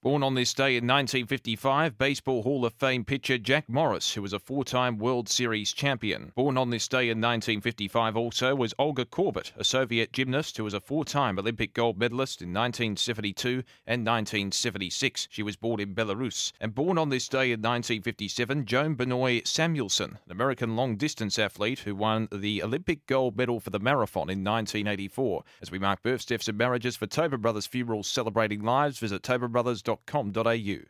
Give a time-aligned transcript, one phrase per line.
[0.00, 4.32] Born on this day in 1955, Baseball Hall of Fame pitcher Jack Morris, who was
[4.32, 6.30] a four time World Series champion.
[6.36, 10.72] Born on this day in 1955 also was Olga Korbut, a Soviet gymnast who was
[10.72, 15.26] a four time Olympic gold medalist in 1972 and 1976.
[15.32, 16.52] She was born in Belarus.
[16.60, 21.80] And born on this day in 1957, Joan Benoit Samuelson, an American long distance athlete
[21.80, 25.42] who won the Olympic gold medal for the marathon in 1984.
[25.60, 29.50] As we mark births, deaths, and marriages for Tobin Brothers Funerals Celebrating Lives, visit Tobin
[29.88, 30.84] Brothers com.au